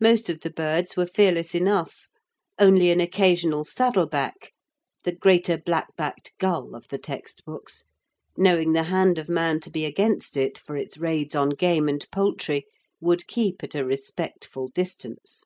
Most 0.00 0.30
of 0.30 0.40
the 0.40 0.48
birds 0.50 0.96
were 0.96 1.04
fearless 1.04 1.54
enough; 1.54 2.06
only 2.58 2.90
an 2.90 3.02
occasional 3.02 3.66
"saddleback" 3.66 4.54
the 5.04 5.12
greater 5.12 5.58
black 5.58 5.94
backed 5.94 6.32
gull 6.38 6.74
of 6.74 6.88
the 6.88 6.96
text 6.96 7.44
books 7.44 7.84
knowing 8.34 8.72
the 8.72 8.84
hand 8.84 9.18
of 9.18 9.28
man 9.28 9.60
to 9.60 9.68
be 9.68 9.84
against 9.84 10.38
it 10.38 10.56
for 10.56 10.74
its 10.74 10.96
raids 10.96 11.34
on 11.34 11.50
game 11.50 11.86
and 11.86 12.06
poultry, 12.10 12.64
would 12.98 13.26
keep 13.26 13.62
at 13.62 13.74
a 13.74 13.84
respectful 13.84 14.68
distance. 14.68 15.44